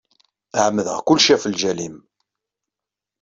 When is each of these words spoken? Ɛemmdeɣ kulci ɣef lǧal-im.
Ɛemmdeɣ 0.63 0.99
kulci 1.07 1.33
ɣef 1.33 1.43
lǧal-im. 1.51 1.95